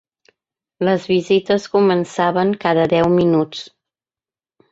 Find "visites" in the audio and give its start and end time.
1.09-1.67